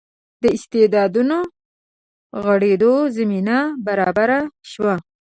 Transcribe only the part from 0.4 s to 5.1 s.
د استعدادونو غوړېدو زمینه برابره شوه.